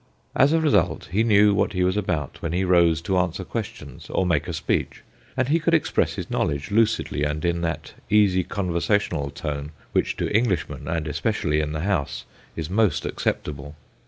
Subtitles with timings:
[0.35, 4.09] As a result, he knew what he was about when he rose to answer questions
[4.09, 5.03] or make a speech,
[5.37, 10.35] and he could express his knowledge lucidly and in that easy conversational tone which to
[10.35, 12.25] Englishmen, and especially in the House,
[12.55, 13.75] is most acceptable.